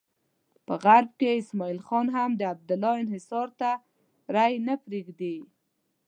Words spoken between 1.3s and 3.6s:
اسماعیل خان هم د عبدالله انحصار